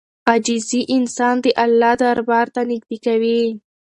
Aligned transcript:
عاجزي 0.29 0.79
انسان 0.95 1.35
د 1.43 1.45
الله 1.63 1.93
دربار 2.03 2.45
ته 2.55 2.61
نږدې 2.71 2.97
کوي. 3.05 3.41